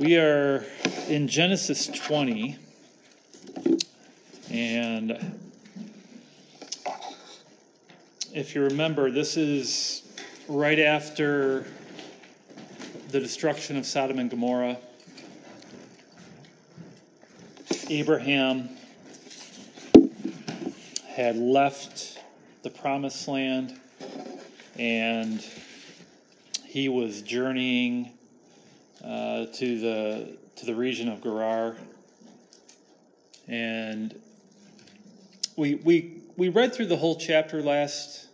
[0.00, 0.64] We are
[1.08, 2.56] in Genesis 20,
[4.50, 5.36] and
[8.32, 10.00] if you remember, this is
[10.48, 11.66] right after
[13.10, 14.78] the destruction of Sodom and Gomorrah.
[17.90, 18.70] Abraham
[21.08, 22.18] had left
[22.62, 23.78] the promised land
[24.78, 25.46] and
[26.64, 28.12] he was journeying
[29.04, 31.76] uh, to the to the region of Gerar,
[33.48, 34.14] and
[35.56, 38.28] we we we read through the whole chapter last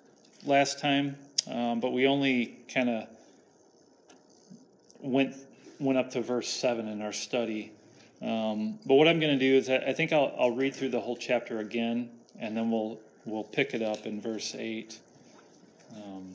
[0.45, 1.17] last time,
[1.51, 3.09] um, but we only kind of
[5.01, 5.35] went
[5.79, 7.73] went up to verse seven in our study.
[8.23, 10.89] Um, but what I'm going to do is I, I think I'll, I'll read through
[10.89, 14.99] the whole chapter again, and then we'll we'll pick it up in verse eight,
[15.97, 16.35] um,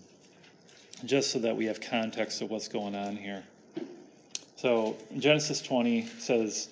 [1.06, 3.44] just so that we have context of what's going on here.
[4.62, 6.68] So Genesis 20 says,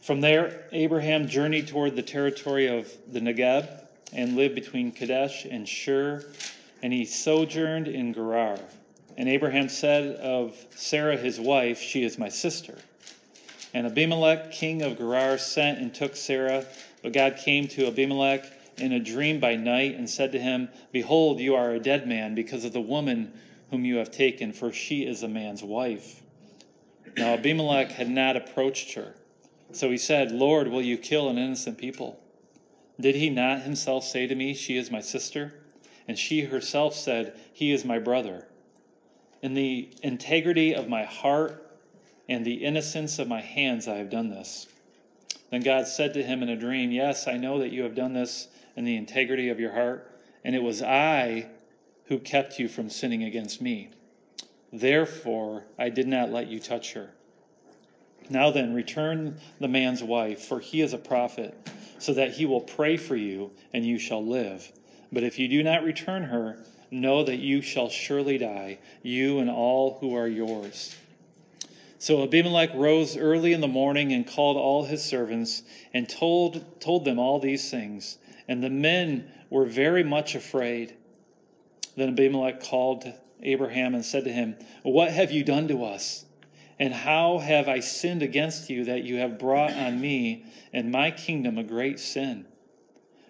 [0.00, 3.68] From there, Abraham journeyed toward the territory of the Negeb
[4.14, 6.24] and lived between Kadesh and Shur,
[6.82, 8.58] and he sojourned in Gerar.
[9.18, 12.78] And Abraham said of Sarah his wife, She is my sister.
[13.74, 16.64] And Abimelech, king of Gerar, sent and took Sarah.
[17.02, 18.46] But God came to Abimelech
[18.78, 22.34] in a dream by night and said to him, Behold, you are a dead man
[22.34, 23.30] because of the woman
[23.70, 26.22] whom you have taken, for she is a man's wife.
[27.16, 29.14] Now Abimelech had not approached her.
[29.72, 32.20] So he said, Lord, will you kill an innocent people?
[33.00, 35.54] Did he not himself say to me, She is my sister?
[36.06, 38.48] And she herself said, He is my brother.
[39.42, 41.78] In the integrity of my heart
[42.28, 44.66] and the innocence of my hands, I have done this.
[45.50, 48.12] Then God said to him in a dream, Yes, I know that you have done
[48.12, 50.10] this in the integrity of your heart,
[50.44, 51.48] and it was I
[52.06, 53.90] who kept you from sinning against me.
[54.72, 57.10] Therefore, I did not let you touch her.
[58.28, 61.54] Now then, return the man's wife, for he is a prophet,
[61.98, 64.70] so that he will pray for you, and you shall live.
[65.10, 66.58] But if you do not return her,
[66.90, 70.94] know that you shall surely die, you and all who are yours.
[71.98, 75.62] So Abimelech rose early in the morning and called all his servants
[75.92, 78.16] and told, told them all these things.
[78.48, 80.94] And the men were very much afraid.
[81.96, 83.12] Then Abimelech called
[83.42, 86.24] Abraham and said to him, What have you done to us?
[86.78, 91.10] And how have I sinned against you that you have brought on me and my
[91.10, 92.46] kingdom a great sin?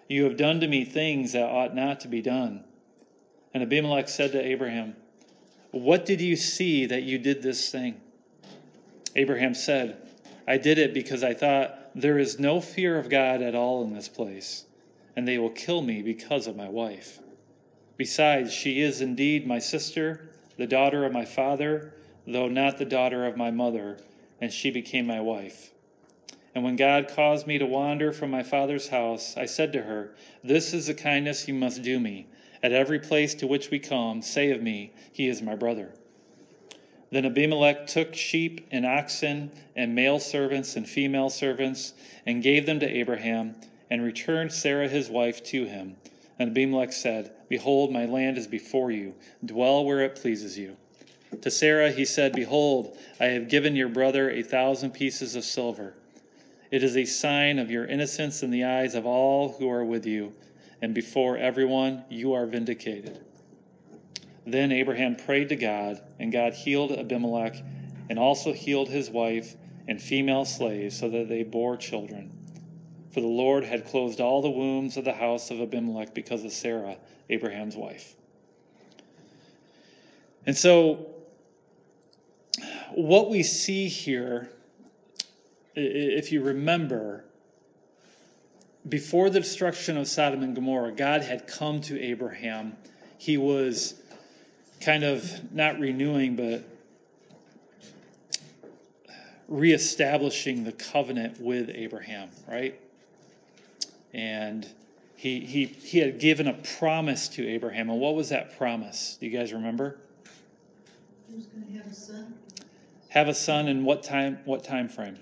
[0.07, 2.65] You have done to me things that ought not to be done.
[3.53, 4.95] And Abimelech said to Abraham,
[5.71, 8.01] What did you see that you did this thing?
[9.15, 9.97] Abraham said,
[10.45, 13.93] I did it because I thought, There is no fear of God at all in
[13.93, 14.65] this place,
[15.15, 17.20] and they will kill me because of my wife.
[18.01, 21.93] Besides, she is indeed my sister, the daughter of my father,
[22.25, 23.99] though not the daughter of my mother,
[24.41, 25.69] and she became my wife.
[26.55, 30.15] And when God caused me to wander from my father's house, I said to her,
[30.43, 32.25] This is the kindness you must do me.
[32.63, 35.93] At every place to which we come, say of me, He is my brother.
[37.11, 41.93] Then Abimelech took sheep and oxen and male servants and female servants
[42.25, 43.57] and gave them to Abraham
[43.91, 45.97] and returned Sarah his wife to him.
[46.41, 49.13] And Abimelech said, Behold, my land is before you.
[49.45, 50.75] Dwell where it pleases you.
[51.41, 55.93] To Sarah he said, Behold, I have given your brother a thousand pieces of silver.
[56.71, 60.07] It is a sign of your innocence in the eyes of all who are with
[60.07, 60.33] you,
[60.81, 63.23] and before everyone you are vindicated.
[64.47, 67.57] Then Abraham prayed to God, and God healed Abimelech
[68.09, 69.55] and also healed his wife
[69.87, 72.31] and female slaves so that they bore children.
[73.11, 76.51] For the Lord had closed all the wombs of the house of Abimelech because of
[76.51, 76.95] Sarah,
[77.29, 78.15] Abraham's wife.
[80.45, 81.07] And so,
[82.93, 84.49] what we see here,
[85.75, 87.25] if you remember,
[88.87, 92.75] before the destruction of Sodom and Gomorrah, God had come to Abraham.
[93.17, 93.95] He was
[94.79, 96.63] kind of not renewing, but
[99.47, 102.79] reestablishing the covenant with Abraham, right?
[104.13, 104.67] And
[105.15, 107.89] he, he, he had given a promise to Abraham.
[107.89, 109.17] And what was that promise?
[109.19, 109.99] Do you guys remember?
[111.29, 112.33] He was going to have a son.
[113.09, 114.39] Have a son in what time?
[114.45, 115.17] What time frame?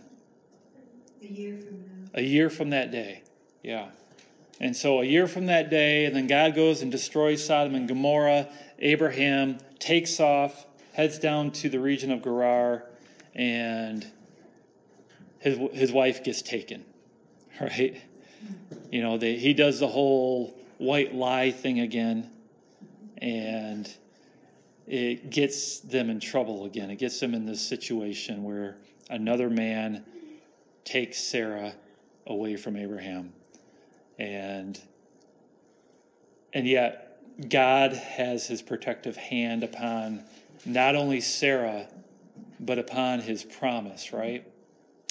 [1.22, 2.10] A year from now.
[2.14, 3.24] A year from that day.
[3.64, 3.90] Yeah.
[4.60, 7.88] And so a year from that day, and then God goes and destroys Sodom and
[7.88, 8.48] Gomorrah.
[8.80, 12.84] Abraham takes off, heads down to the region of Gerar,
[13.34, 14.06] and
[15.40, 16.86] his his wife gets taken.
[17.60, 18.02] Right?
[18.90, 22.30] You know, they, he does the whole white lie thing again,
[23.18, 23.92] and
[24.88, 26.90] it gets them in trouble again.
[26.90, 28.78] It gets them in this situation where
[29.10, 30.04] another man
[30.84, 31.74] takes Sarah
[32.26, 33.32] away from Abraham.
[34.18, 34.80] And
[36.54, 40.24] and yet God has his protective hand upon
[40.66, 41.88] not only Sarah,
[42.60, 44.46] but upon his promise, right?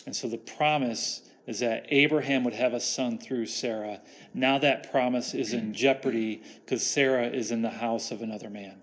[0.05, 4.03] And so the promise is that Abraham would have a son through Sarah.
[4.35, 8.77] Now that promise is in jeopardy because Sarah is in the house of another man.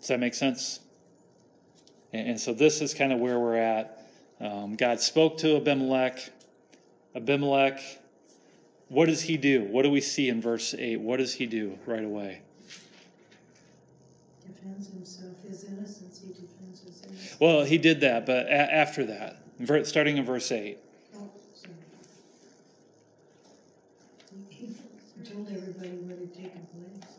[0.00, 0.80] Does that make sense?
[2.12, 4.10] And, and so this is kind of where we're at.
[4.40, 6.18] Um, God spoke to Abimelech.
[7.14, 7.80] Abimelech,
[8.88, 9.62] what does he do?
[9.62, 11.00] What do we see in verse 8?
[11.00, 12.42] What does he do right away?
[14.44, 17.36] Defends himself, his innocence, he defends his innocence.
[17.38, 20.78] Well, he did that, but a- after that, starting in verse 8.
[21.16, 21.74] Oh, sorry.
[24.20, 24.23] He he
[25.24, 27.10] told everybody what had taken place.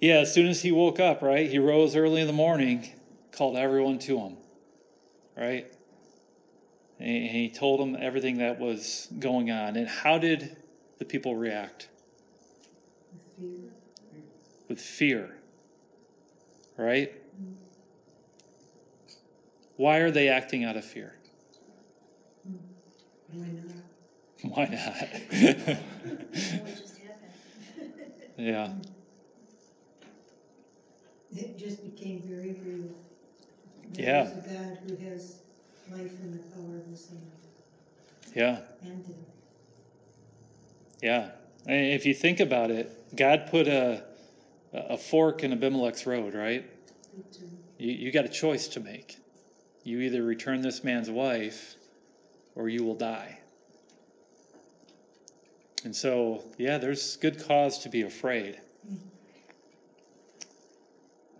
[0.00, 2.88] Yeah, as soon as he woke up, right, he rose early in the morning,
[3.30, 4.36] called everyone to him,
[5.36, 5.66] right?
[6.98, 9.76] And he told them everything that was going on.
[9.76, 10.56] And how did
[10.98, 11.88] the people react?
[13.38, 13.70] With fear.
[14.68, 15.36] With fear,
[16.76, 17.12] right?
[17.12, 17.52] Mm-hmm.
[19.76, 21.16] Why are they acting out of fear?
[22.48, 23.40] Mm-hmm.
[23.40, 23.81] Why not?
[24.48, 24.72] Why not?
[24.72, 28.12] What just happened?
[28.36, 28.72] yeah,
[31.36, 32.88] It just became very real.
[33.94, 34.24] Yeah.
[34.24, 35.38] There is a God who has
[35.90, 37.20] life in the power of his hand
[38.34, 39.16] yeah, and death.
[41.02, 41.30] yeah.
[41.66, 44.02] And if you think about it, God put a,
[44.72, 46.68] a fork in Abimelech's road, right?
[47.78, 49.18] You, you got a choice to make.
[49.84, 51.76] You either return this man's wife
[52.54, 53.38] or you will die.
[55.84, 58.60] And so, yeah, there's good cause to be afraid.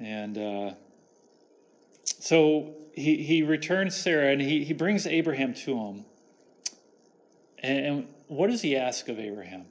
[0.00, 0.74] And uh,
[2.04, 6.04] so he, he returns Sarah and he, he brings Abraham to him.
[7.62, 9.66] And, and what does he ask of Abraham?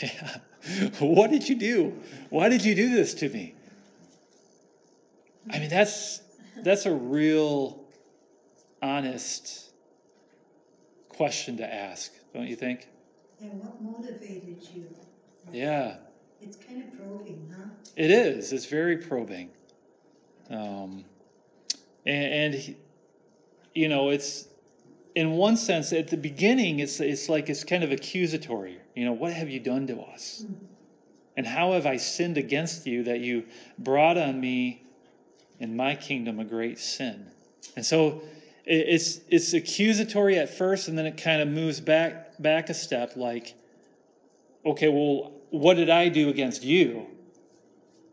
[0.00, 0.36] Yeah.
[0.98, 1.92] What did you do?
[2.30, 3.54] Why did you do this to me?
[5.52, 6.22] I mean, that's
[6.62, 7.83] that's a real
[8.84, 9.70] honest
[11.08, 12.88] question to ask, don't you think?
[13.40, 14.86] And what motivated you?
[15.52, 15.96] Yeah,
[16.42, 17.68] It's kind of probing, huh?
[17.96, 18.52] it is.
[18.52, 19.50] It's very probing.
[20.50, 21.04] Um,
[22.06, 22.76] and, and
[23.74, 24.48] you know, it's
[25.14, 28.78] in one sense at the beginning, it's it's like it's kind of accusatory.
[28.94, 30.46] You know, what have you done to us?
[31.36, 33.44] And how have I sinned against you that you
[33.78, 34.82] brought on me
[35.60, 37.26] in my kingdom a great sin?
[37.76, 38.22] And so
[38.66, 43.16] it's it's accusatory at first, and then it kind of moves back back a step,
[43.16, 43.54] like,
[44.64, 47.06] okay, well, what did I do against you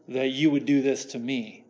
[0.08, 1.64] that you would do this to me?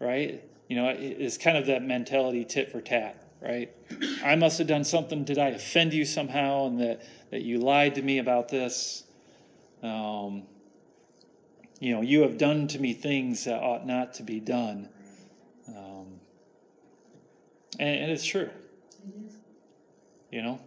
[0.00, 0.42] Right?
[0.68, 3.70] You know, it's kind of that mentality tit for tat, right?
[4.24, 5.24] I must have done something.
[5.24, 9.04] Did I offend you somehow, and that that you lied to me about this?
[9.82, 10.42] Um,
[11.78, 14.88] you know, you have done to me things that ought not to be done.
[17.78, 18.50] And, and it's true,
[20.30, 20.60] you know.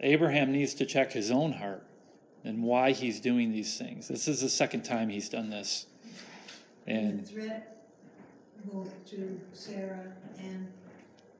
[0.00, 1.86] Abraham needs to check his own heart
[2.44, 4.08] and why he's doing these things.
[4.08, 5.86] This is the second time he's done this.
[6.86, 7.86] And And the threat
[8.64, 10.66] both to Sarah and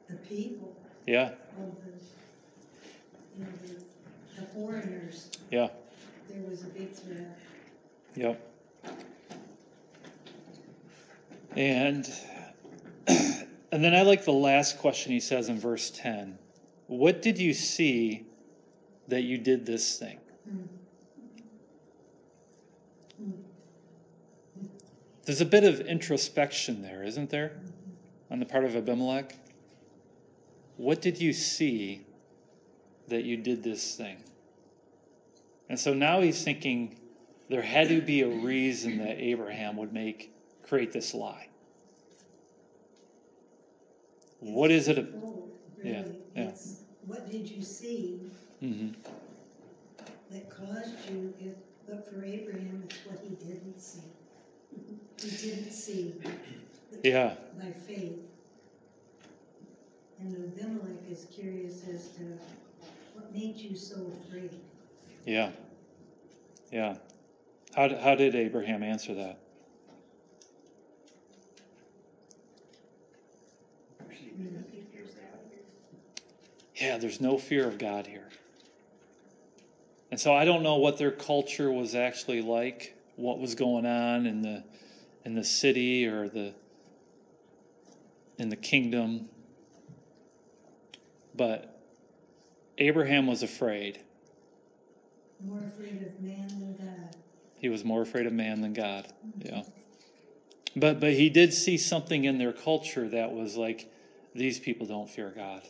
[0.09, 1.93] the people yeah, of the,
[3.37, 5.69] you know, the, the foreigners, yeah,
[6.29, 7.39] there was a big threat.
[8.15, 8.49] yep.
[11.57, 12.09] And
[13.73, 16.39] and then I like the last question he says in verse 10.
[16.89, 18.27] What did you see
[19.09, 20.19] that you did this thing?
[25.25, 27.61] There's a bit of introspection there, isn't there?
[28.31, 29.37] On the part of Abimelech.
[30.77, 32.05] What did you see
[33.09, 34.19] that you did this thing?
[35.71, 36.99] And so now he's thinking
[37.49, 41.49] there had to be a reason that Abraham would make create this lie.
[44.43, 44.97] What is it?
[44.97, 46.43] Yeah, really, yeah.
[46.49, 48.21] it's, what did you see
[48.61, 48.89] hmm
[50.31, 51.53] that caused you, if,
[51.87, 54.01] but for Abraham, it's what he didn't see.
[55.21, 56.15] He didn't see
[57.03, 58.19] Yeah, by faith.
[60.21, 62.23] And Abimelech is curious as to
[63.15, 63.97] what made you so
[64.27, 64.51] afraid?
[65.27, 65.51] yeah,
[66.73, 66.95] yeah.
[67.75, 69.42] How, how did Abraham answer that?
[76.83, 78.29] Yeah, there's no fear of God here.
[80.11, 84.27] And so I don't know what their culture was actually like, what was going on
[84.27, 84.65] in the
[85.25, 86.53] in the city or the
[88.39, 89.29] in the kingdom.
[91.35, 91.81] But
[92.79, 94.01] Abraham was afraid.
[95.41, 97.17] More afraid of man than God.
[97.59, 99.07] He was more afraid of man than God.
[99.27, 99.55] Mm-hmm.
[99.55, 99.63] Yeah.
[100.75, 103.91] But but he did see something in their culture that was like
[104.35, 105.63] these people don't fear God.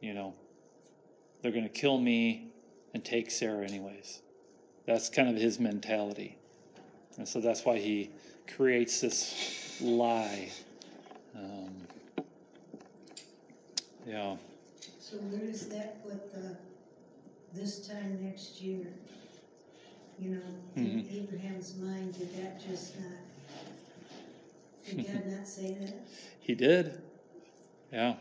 [0.00, 0.34] You know,
[1.42, 2.48] they're going to kill me
[2.94, 4.22] and take Sarah anyways.
[4.86, 6.36] That's kind of his mentality.
[7.16, 8.10] And so that's why he
[8.56, 10.50] creates this lie.
[11.36, 11.74] Um,
[14.06, 14.36] yeah.
[14.98, 16.56] So where does that put the,
[17.52, 18.86] this time next year?
[20.18, 20.42] You know,
[20.76, 21.24] in Mhm.
[21.24, 23.06] Abraham's mind, did that just not,
[25.46, 25.94] say that?
[26.40, 27.00] He did.
[27.92, 28.14] Yeah.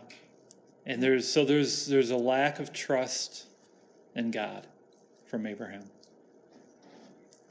[0.85, 3.45] And there's so there's there's a lack of trust
[4.15, 4.67] in God
[5.25, 5.83] from Abraham.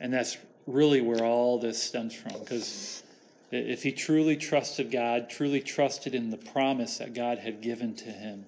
[0.00, 0.36] And that's
[0.66, 3.02] really where all this stems from because
[3.50, 8.10] if he truly trusted God, truly trusted in the promise that God had given to
[8.10, 8.46] him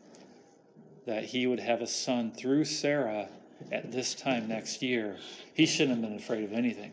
[1.07, 3.29] that he would have a son through Sarah
[3.73, 5.17] at this time next year,
[5.55, 6.93] he shouldn't have been afraid of anything.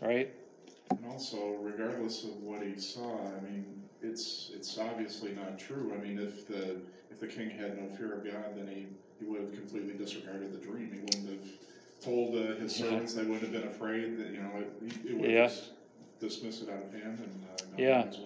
[0.00, 0.34] Right?
[0.90, 5.92] And also, regardless of what he saw, I mean, it's it's obviously not true.
[5.94, 6.76] I mean, if the
[7.10, 8.86] if the king had no fear of God, then he,
[9.18, 10.90] he would have completely disregarded the dream.
[10.92, 11.50] He wouldn't have
[12.04, 14.18] told uh, his servants they wouldn't have been afraid.
[14.18, 15.50] That you know, it, it would Yeah.
[16.20, 18.00] dismissed it out of hand and uh, Yeah.
[18.02, 18.24] on his way.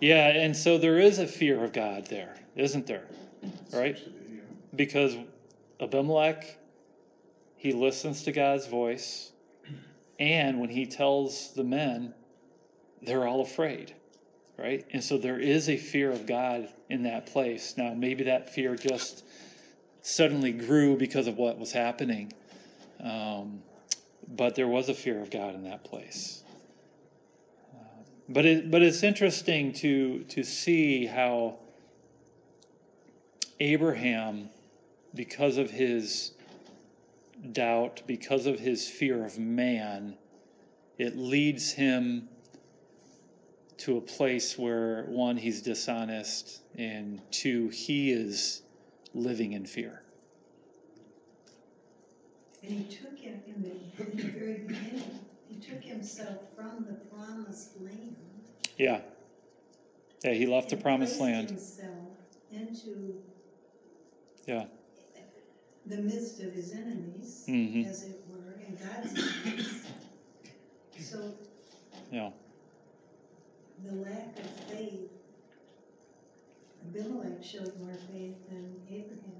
[0.00, 3.06] Yeah, and so there is a fear of God there, isn't there?
[3.72, 3.94] Right?
[3.94, 4.40] Be, yeah.
[4.74, 5.16] because
[5.80, 6.58] Abimelech,
[7.56, 9.30] he listens to God's voice,
[10.18, 12.14] and when he tells the men,
[13.02, 13.94] they're all afraid,
[14.58, 14.84] right?
[14.92, 17.74] And so there is a fear of God in that place.
[17.76, 19.24] Now, maybe that fear just
[20.02, 22.32] suddenly grew because of what was happening,
[23.02, 23.62] um,
[24.28, 26.42] but there was a fear of God in that place.
[28.28, 31.58] But it, but it's interesting to to see how
[33.60, 34.48] Abraham,
[35.14, 36.33] because of his
[37.52, 40.16] doubt, because of his fear of man,
[40.98, 42.28] it leads him
[43.78, 48.62] to a place where one, he's dishonest, and two, he is
[49.14, 50.02] living in fear.
[52.62, 56.94] And he took him in the, in the very beginning, he took himself from the
[57.14, 58.16] promised land.
[58.78, 59.00] Yeah.
[60.24, 61.50] Yeah, he left the promised land.
[61.50, 61.90] himself
[62.50, 63.16] into
[64.46, 64.64] Yeah.
[65.86, 67.86] The midst of his enemies, Mhm.
[67.86, 69.82] as it were, and God's enemies.
[71.00, 71.34] So
[72.10, 72.30] Yeah.
[73.84, 75.10] the lack of faith,
[76.86, 79.32] Abimelech showed more faith than Abraham,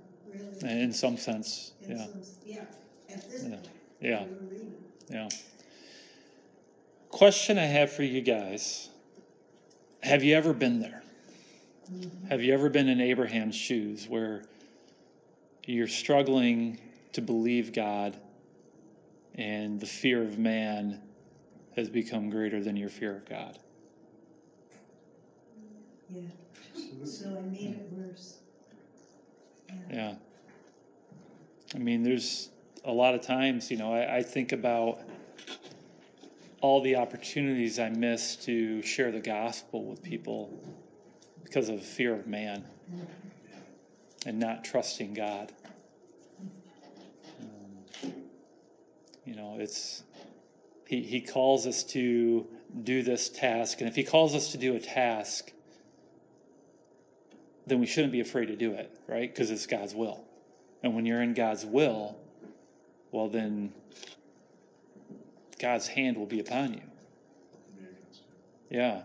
[0.60, 0.82] really.
[0.82, 1.72] In some sense.
[1.82, 2.06] In Yeah.
[2.06, 2.64] some- Yeah,
[3.08, 3.48] at this Yeah.
[3.50, 3.68] point.
[4.00, 4.24] Yeah.
[4.24, 4.84] we were reading.
[5.10, 5.28] Yeah.
[7.10, 8.88] Question I have for you guys
[10.02, 11.02] Have you ever been there?
[12.28, 14.42] Have you ever been in Abraham's shoes where
[15.66, 16.78] you're struggling
[17.12, 18.16] to believe God
[19.34, 21.00] and the fear of man
[21.76, 23.58] has become greater than your fear of God?
[26.08, 26.20] Yeah,
[27.04, 28.38] so I made it worse.
[29.68, 29.74] Yeah.
[29.90, 30.14] Yeah.
[31.74, 32.50] I mean, there's
[32.84, 35.00] a lot of times, you know, I, I think about
[36.60, 40.62] all the opportunities I miss to share the gospel with people
[41.42, 43.04] because of fear of man mm-hmm.
[44.26, 45.52] And not trusting God.
[47.40, 48.12] Um,
[49.24, 50.02] you know, it's,
[50.86, 52.46] he, he calls us to
[52.82, 55.52] do this task, and if he calls us to do a task,
[57.66, 59.32] then we shouldn't be afraid to do it, right?
[59.32, 60.24] Because it's God's will.
[60.82, 62.16] And when you're in God's will,
[63.10, 63.72] well, then
[65.58, 66.82] God's hand will be upon you.
[68.68, 69.02] Yeah.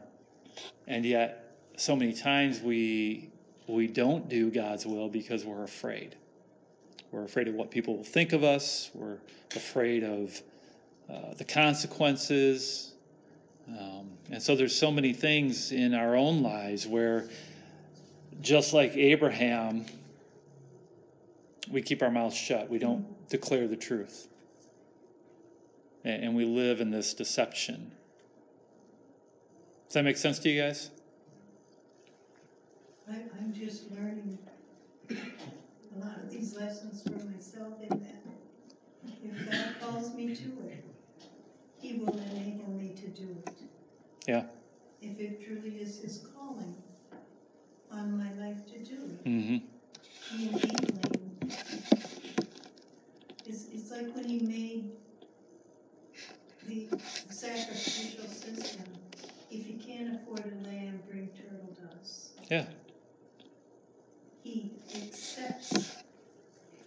[0.87, 3.29] And yet, so many times we
[3.75, 6.15] we don't do God's will because we're afraid.
[7.11, 8.89] We're afraid of what people will think of us.
[8.93, 9.17] We're
[9.55, 10.41] afraid of
[11.09, 12.93] uh, the consequences.
[13.67, 17.29] Um, and so there's so many things in our own lives where,
[18.41, 19.85] just like Abraham,
[21.71, 22.69] we keep our mouths shut.
[22.69, 24.27] We don't declare the truth.
[26.03, 27.91] And, and we live in this deception.
[29.87, 30.91] Does that make sense to you guys?
[33.11, 34.37] I, I'm just learning
[35.09, 38.15] a lot of these lessons for myself in that
[39.23, 40.83] if God calls me to it,
[41.79, 43.53] He will enable me to do it.
[44.27, 44.43] Yeah.
[45.01, 46.75] If it truly is His calling
[47.91, 49.57] on my life to do it, Mm-hmm.
[50.37, 51.51] the enabling.
[53.45, 54.91] It's, it's like when He made
[56.67, 56.87] the
[57.33, 58.85] sacrificial system,
[59.49, 62.33] if you can't afford a lamb, bring turtle doves.
[62.51, 62.65] Yeah.
[64.43, 66.03] He accepts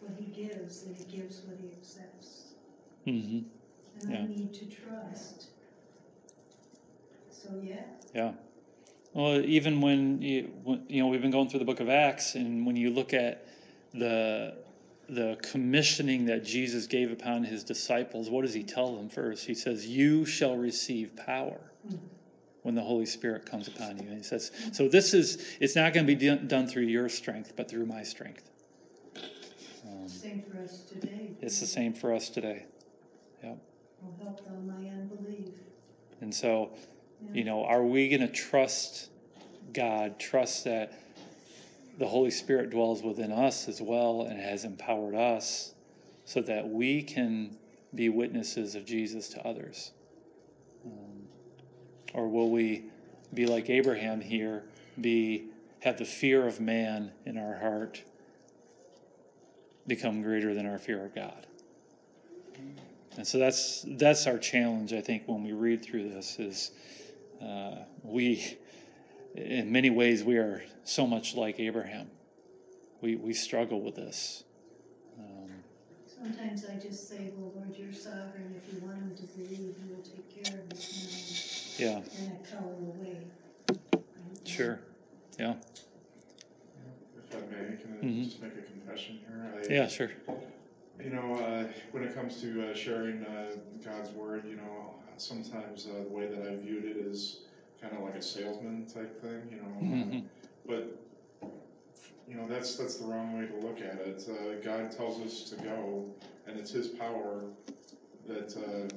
[0.00, 2.54] what he gives, and he gives what he accepts.
[3.04, 3.46] Hmm And
[4.08, 4.26] I Yeah.
[4.26, 5.46] need to trust.
[7.30, 8.32] So, yeah, Yeah.
[9.14, 12.34] Well, even when you, when, you know, we've been going through the book of Acts,
[12.34, 13.46] and when you look at
[13.94, 14.54] the
[15.08, 19.46] the commissioning that Jesus gave upon his disciples, what does he tell them first?
[19.46, 21.60] He says, "You shall receive power
[22.62, 25.92] when the Holy Spirit comes upon you." And he says, "So this is it's not
[25.92, 28.48] going to be done, done through your strength, but through my strength."
[29.84, 31.36] Um, same for us today.
[31.42, 32.64] it's the same for us today.
[34.02, 34.18] Yep.
[34.18, 35.54] Will help on my unbelief.
[36.20, 36.70] And so,
[37.22, 37.28] Yeah.
[37.34, 39.10] you know, are we going to trust
[39.72, 40.92] God, trust that
[41.98, 45.74] the Holy Spirit dwells within us as well and has empowered us
[46.24, 47.56] so that we can
[47.94, 49.92] be witnesses of Jesus to others?
[50.84, 51.28] Um,
[52.14, 52.84] or will we
[53.34, 54.64] be like Abraham here,
[55.00, 55.44] be
[55.80, 58.02] have the fear of man in our heart
[59.86, 61.46] become greater than our fear of God?
[63.16, 66.70] And so that's that's our challenge, I think, when we read through this is
[67.42, 68.56] uh, we,
[69.34, 72.10] in many ways, we are so much like Abraham.
[73.00, 74.44] We we struggle with this.
[75.18, 75.50] Um,
[76.06, 78.54] Sometimes I just say, well, Lord, you're sovereign.
[78.56, 81.74] If you want him to believe, you'll take care of it.
[81.78, 83.16] yeah, And then I tell him away.
[84.44, 84.80] sure,
[85.38, 85.54] yeah,
[87.16, 88.24] If I may, can I Mhm.
[88.24, 89.52] just make a confession here?
[89.68, 90.10] I- yeah, sure,
[91.00, 95.86] You know, uh, when it comes to uh, sharing uh, God's word, you know, sometimes
[95.88, 97.40] uh, the way that I viewed it is
[97.80, 99.96] kind of like a salesman type thing, you know.
[99.96, 100.24] Mhm.
[100.66, 100.98] but
[102.28, 104.26] you know, that's that's the wrong way to look at it.
[104.28, 106.06] Uh, God tells us to go,
[106.46, 107.42] and it's His power
[108.28, 108.88] that uh,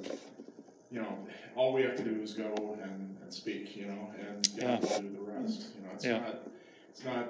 [0.92, 1.18] you know.
[1.56, 5.02] All we have to do is go and, and speak, you know, and God will
[5.02, 5.68] do the rest.
[5.76, 6.20] You know, it's Yeah.
[6.20, 6.48] not
[6.92, 7.30] it's not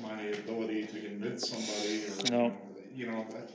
[0.00, 2.56] my ability to convince somebody or No.
[2.94, 3.50] you know that.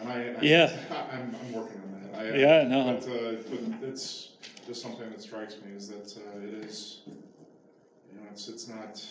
[0.00, 0.76] And I, I Yeah.
[1.12, 2.18] I'm, I'm working on that.
[2.20, 3.00] I, uh, Yeah, no.
[3.00, 3.32] But, uh,
[3.80, 4.30] but it's
[4.66, 9.02] just something that strikes me is that uh, it is, you know, it's it's not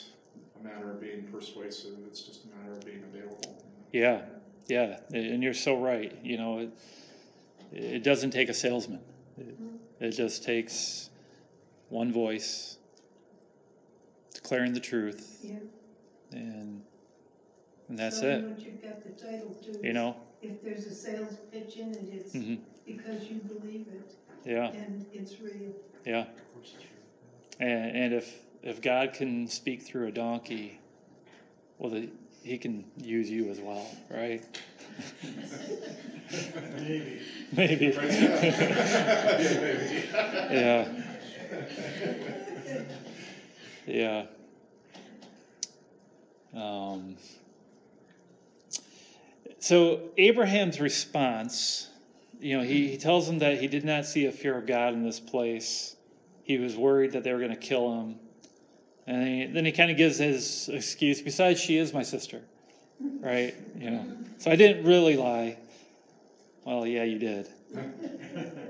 [0.59, 1.93] a matter of being persuasive.
[2.07, 3.61] It's just a matter of being available.
[3.91, 4.21] yeah,
[4.67, 6.13] yeah, and you're so right.
[6.23, 6.69] You know, it
[7.71, 8.99] it doesn't take a salesman.
[9.37, 9.55] It,
[9.99, 11.09] it just takes
[11.89, 12.77] one voice
[14.33, 16.39] declaring the truth, Yeah.
[16.39, 16.81] and
[17.89, 18.45] and that's Tell it.
[18.59, 19.85] you've the title to.
[19.87, 20.15] You know,
[20.47, 22.55] If there's a sales pitch in it, it's hmm
[22.85, 24.67] because you believe it yeah.
[24.67, 24.75] and
[25.19, 25.73] it's real.
[26.05, 26.25] Yeah,
[27.59, 30.79] and, and if if God can speak through a donkey,
[31.77, 32.09] well, the,
[32.43, 34.43] He can use you as well, right?
[36.77, 37.19] Maybe.
[37.51, 37.85] Maybe.
[37.87, 37.97] Yeah,
[39.61, 40.03] maybe.
[40.55, 40.87] yeah.
[43.87, 44.25] Yeah.
[46.53, 47.15] Um,
[49.65, 51.89] so Abraham's response,
[52.39, 54.93] you know, he, he tells them that he did not see a fear of God
[54.93, 55.95] in this place.
[56.43, 58.19] He was worried that they were going to kill him.
[59.07, 61.19] And he, then he kind of gives his excuse.
[61.19, 62.43] Besides, she is my sister,
[63.21, 63.55] right?
[63.75, 64.05] You know,
[64.37, 65.57] so I didn't really lie.
[66.63, 67.49] Well, yeah, you did.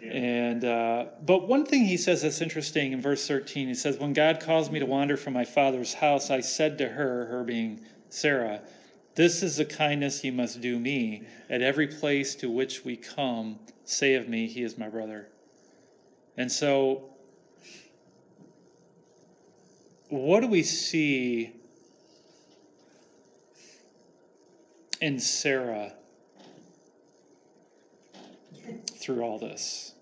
[0.00, 3.66] And uh, but one thing he says that's interesting in verse thirteen.
[3.66, 6.88] He says, "When God caused me to wander from my father's house, I said to
[6.88, 8.62] her, her being Sarah,
[9.18, 11.24] this is the kindness you must do me.
[11.50, 15.26] At every place to which we come, say of me, He is my brother."
[16.36, 17.10] And so,
[20.08, 21.50] what do we see
[25.00, 25.96] in Sarah
[28.92, 29.94] through all this?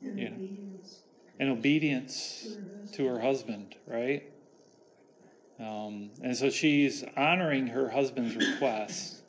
[0.00, 0.28] In Yeah.
[0.28, 1.02] obedience
[1.38, 2.58] and obedience
[2.92, 4.22] to her husband, right?
[5.58, 9.22] Um, and so she's honoring her husband's request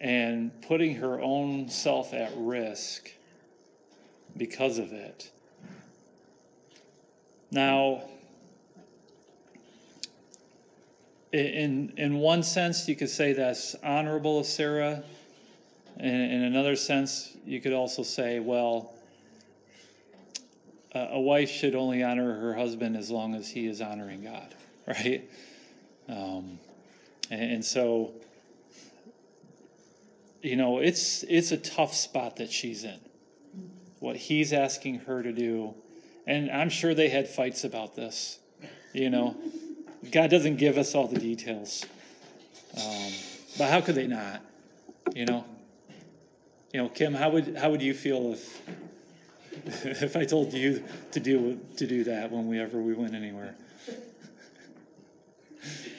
[0.00, 3.10] and putting her own self at risk
[4.36, 5.30] because of it.
[7.50, 8.02] Now,
[11.32, 15.02] in in one sense, you could say that's honorable of Sarah.
[15.98, 18.92] In, in another sense, you could also say, well,
[20.94, 24.54] a a wife should only honor her husband as long as he is honoring God,
[25.04, 25.28] right?
[26.08, 26.58] Um,
[27.30, 28.12] and, and so,
[30.42, 32.98] you know, it's it's a tough spot that she's in.
[34.00, 35.74] What he's asking her to do,
[36.26, 38.38] and I'm sure they had fights about this.
[38.92, 39.36] You know,
[40.10, 41.84] God doesn't give us all the details,
[42.76, 43.12] um,
[43.58, 44.40] but how could they not?
[45.14, 45.44] You know,
[46.72, 48.62] you know, Kim, how would how would you feel if
[49.84, 53.54] if I told you to do to do that whenever we went anywhere.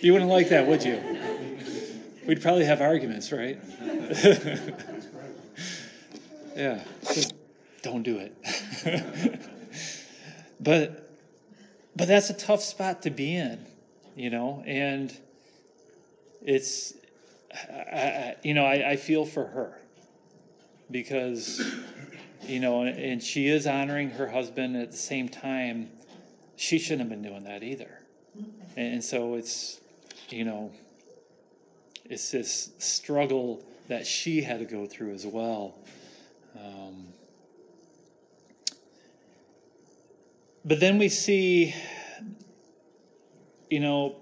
[0.01, 1.01] You wouldn't like that, would you?
[2.25, 3.59] We'd probably have arguments, right?
[6.55, 7.33] yeah, just
[7.81, 8.33] don't do it.
[10.59, 11.09] but
[11.95, 13.65] but that's a tough spot to be in,
[14.15, 15.15] you know, and
[16.45, 16.93] it's
[17.53, 19.77] I, you know I, I feel for her
[20.89, 21.61] because
[22.43, 25.89] you know and she is honoring her husband at the same time
[26.55, 27.99] she shouldn't have been doing that either
[28.77, 29.81] and so it's
[30.31, 30.71] you know
[32.05, 35.75] it's this struggle that she had to go through as well
[36.55, 37.07] um,
[40.65, 41.73] but then we see
[43.69, 44.15] you know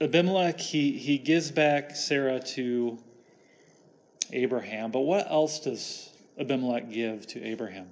[0.00, 2.98] abimelech he, he gives back sarah to
[4.32, 7.86] abraham but what else does abimelech give to abraham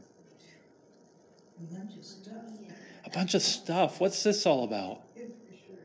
[1.61, 2.60] A bunch of stuff.
[3.11, 5.77] A bunch of stuff what's this all about Good for sure.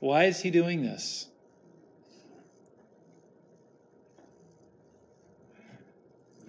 [0.00, 1.28] why is he doing this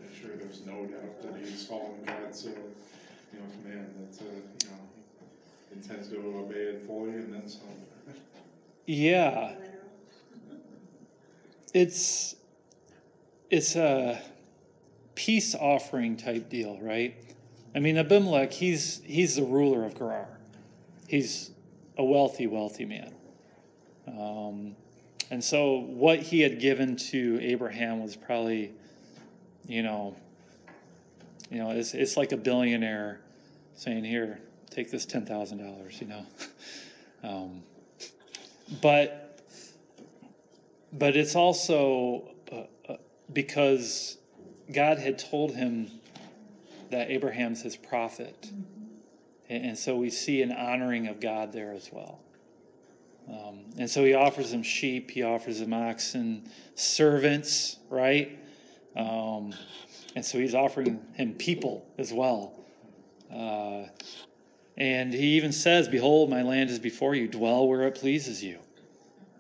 [0.02, 4.26] I'm sure there's no doubt that he's following God's, uh, you know, command that, uh,
[4.26, 4.78] you know,
[5.70, 7.62] he intends to obey it fully and then some.
[8.86, 9.54] Yeah.
[11.74, 12.36] It's
[13.50, 14.22] it's a
[15.16, 17.16] peace offering type deal, right?
[17.76, 20.28] I mean Abimelech, he's he's the ruler of Gerar.
[21.08, 21.52] He's
[21.98, 23.14] a wealthy, wealthy man.
[24.08, 24.76] Um,
[25.32, 28.74] and so what he had given to Abraham was probably,
[29.68, 30.16] you know,
[31.50, 33.22] you know, it's it's like a billionaire
[33.76, 36.26] saying, "Here, take this ten thousand dollars," you know.
[37.26, 37.64] Um,
[38.82, 39.40] but
[40.92, 42.98] but it's also uh, uh,
[43.32, 44.18] because
[44.74, 45.90] God had told him
[46.94, 48.50] that Abraham's his prophet,
[49.50, 52.20] and, and so we see an honoring of God there as well.
[53.28, 58.38] Um, and so he offers him sheep, he offers him oxen, servants, right?
[58.96, 59.54] Um,
[60.16, 62.54] and so he's offering him people as well.
[63.34, 63.86] Uh,
[64.78, 68.60] and he even says, Behold, my land is before you, dwell where it pleases you.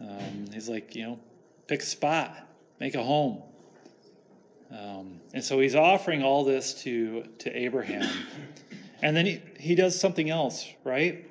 [0.01, 1.19] Um, he's like, you know,
[1.67, 2.35] pick a spot,
[2.79, 3.41] make a home.
[4.73, 8.07] Um, and so he's offering all this to, to Abraham.
[9.01, 11.29] And then he, he does something else, right?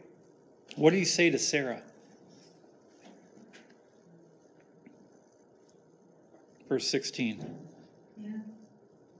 [0.76, 1.82] What did he say to Sarah?
[6.68, 7.44] Verse 16.
[8.22, 8.30] Yeah.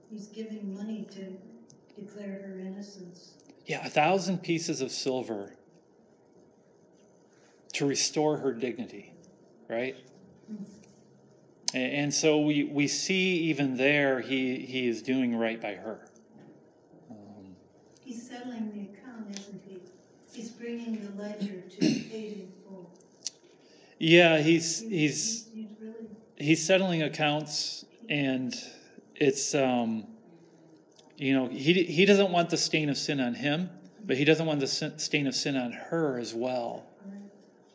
[0.09, 3.31] He's giving money to declare her innocence.
[3.65, 5.53] Yeah, a thousand pieces of silver
[7.73, 9.13] to restore her dignity,
[9.69, 9.95] right?
[10.49, 10.53] A-
[11.73, 15.99] And so we, we see even there he, he is doing right by her.
[17.09, 17.55] Um,
[18.01, 19.79] He's settling the account, isn't he?
[20.31, 22.91] He's bringing the ledger to paid in full.
[23.97, 26.07] yeah, he's he's He's really,
[26.37, 28.55] he's settling accounts, and
[29.15, 30.05] it's um,
[31.17, 33.69] you know he he doesn't want the stain of sin on him,
[34.05, 36.85] but he doesn't want the sin, stain of sin on her as well.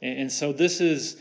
[0.03, 1.17] And, and so this is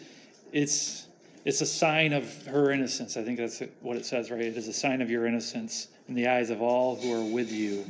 [0.51, 1.06] it's
[1.47, 3.15] it's a sign of her innocence.
[3.15, 4.41] I think that's what it says, right?
[4.41, 7.53] It is a sign of your innocence in the eyes of all who are with
[7.53, 7.85] you,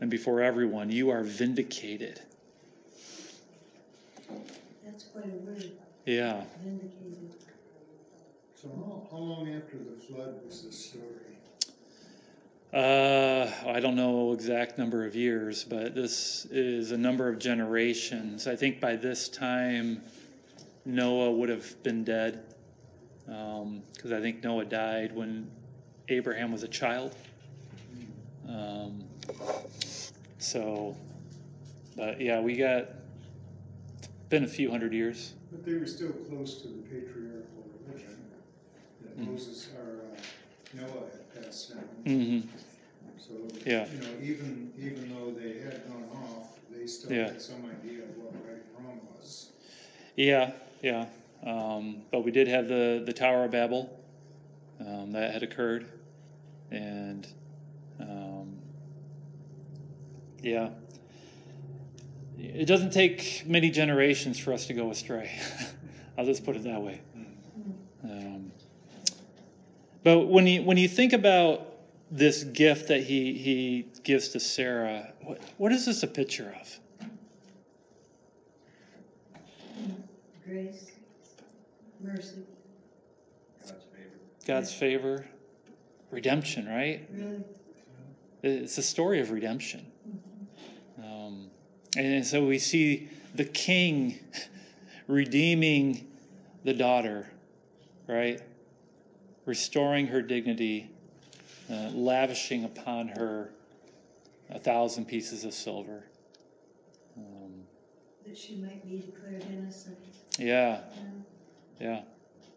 [0.00, 2.20] and before everyone, you are vindicated.
[4.84, 5.70] that's quite a word,
[6.06, 6.42] Yeah.
[6.60, 7.30] vindicated.
[8.60, 11.04] So how, how long after the flood was this story?
[12.72, 18.48] Uh, I don't know exact number of years, but this is a number of generations.
[18.48, 20.02] I think by this time,
[20.84, 22.42] Noah would have been dead,
[23.26, 25.50] because I think Noah died when
[26.08, 27.14] Abraham was a child.
[28.48, 29.04] Um,
[30.38, 30.96] so,
[31.96, 32.88] but yeah, we got
[34.28, 35.34] been a few hundred years.
[35.50, 38.16] But they were still close to the patriarchal religion
[39.02, 39.32] that Mhm.
[39.32, 41.84] Moses, or uh, Noah had passed down.
[42.04, 42.40] hmm
[43.18, 43.34] So,
[43.66, 43.86] Yeah.
[43.92, 47.26] you know, even, even though they had gone off, they still Yeah.
[47.26, 49.50] had some idea of what right and wrong was.
[50.16, 51.06] Yeah, yeah.
[51.44, 53.98] Um, but we did have the, the Tower of Babel
[54.80, 55.86] um, that had occurred.
[56.70, 57.26] And
[57.98, 58.58] um,
[60.42, 60.70] yeah,
[62.38, 65.30] it doesn't take many generations for us to go astray.
[66.18, 67.00] I'll just put it that way.
[68.04, 68.52] Um,
[70.02, 71.66] but when you, when you think about
[72.10, 76.80] this gift that he, he gives to Sarah, what, what is this a picture of?
[80.50, 80.90] Grace,
[82.00, 82.40] mercy,
[83.62, 84.10] God's favor,
[84.46, 85.26] God's favor.
[86.10, 87.08] redemption, right?
[87.12, 87.44] really,
[88.42, 89.86] It's a story of redemption.
[90.98, 91.50] Um,
[91.96, 94.18] and so we see the king
[95.06, 96.08] redeeming
[96.64, 97.30] the daughter,
[98.08, 98.40] right?
[99.46, 100.90] Restoring her dignity,
[101.70, 103.52] uh, lavishing upon her
[104.48, 106.02] a thousand pieces of silver.
[107.16, 107.52] Um,
[108.26, 109.96] That she might be declared innocent.
[110.40, 111.24] Yeah, And
[111.78, 112.00] yeah,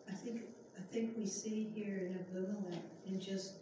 [0.10, 0.41] I think,
[0.78, 3.56] I think we see here in Abimelech, in just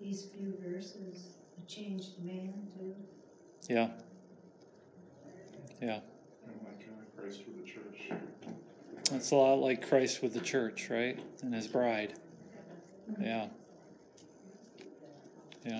[0.00, 2.94] these few verses, a changed man too.
[3.68, 3.88] yeah,
[5.82, 6.00] yeah.
[6.46, 6.52] My
[7.16, 8.20] Christ with the church.
[9.10, 11.18] That's a lot like Christ with the church, right?
[11.42, 12.14] And his bride.
[13.10, 13.22] Mm-hmm.
[13.24, 13.46] Yeah.
[15.64, 15.78] Yeah.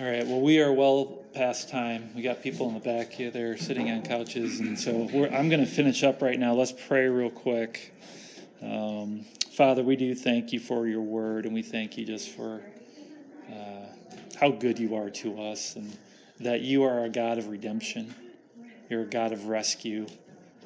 [0.00, 0.26] All right.
[0.26, 2.08] Well, we are well past time.
[2.16, 3.30] We got people in the back here.
[3.30, 6.54] They're sitting on couches, and so I'm going to finish up right now.
[6.54, 7.92] Let's pray real quick.
[8.62, 12.62] Um, Father, we do thank you for your word, and we thank you just for
[13.52, 13.84] uh,
[14.40, 15.94] how good you are to us, and
[16.38, 18.14] that you are a God of redemption.
[18.88, 20.06] You're a God of rescue.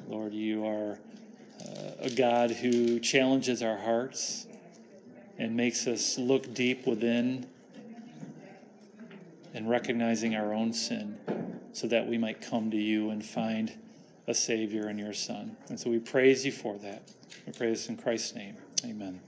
[0.07, 0.97] Lord, you are
[1.59, 4.47] uh, a God who challenges our hearts
[5.37, 7.47] and makes us look deep within
[9.55, 11.17] and recognizing our own sin
[11.71, 13.71] so that we might come to you and find
[14.27, 15.55] a Savior in your Son.
[15.69, 17.09] And so we praise you for that.
[17.47, 18.57] We praise in Christ's name.
[18.83, 19.21] Amen.